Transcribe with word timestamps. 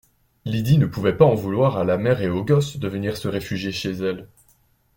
Lydie 0.45 0.79
ne 0.79 0.87
pouvait 0.87 1.15
pas 1.15 1.25
en 1.25 1.35
vouloir 1.35 1.77
à 1.77 1.83
la 1.83 1.95
mère 1.95 2.23
et 2.23 2.27
au 2.27 2.43
gosse 2.43 2.77
de 2.77 2.87
venir 2.87 3.15
se 3.17 3.27
réfugier 3.27 3.71
chez 3.71 3.91
elle. 3.91 4.27